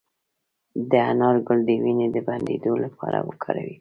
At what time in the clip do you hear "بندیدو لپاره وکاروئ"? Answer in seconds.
2.27-3.69